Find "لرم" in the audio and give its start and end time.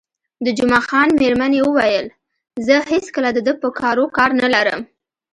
4.53-4.81